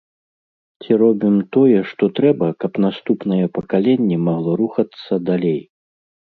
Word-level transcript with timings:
Ці 0.83 0.95
робім 1.01 1.35
тое, 1.57 1.79
што 1.91 2.03
трэба, 2.21 2.47
каб 2.65 2.81
наступнае 2.87 3.45
пакаленне 3.61 4.17
магло 4.27 4.59
рухацца 4.65 5.23
далей? 5.31 5.61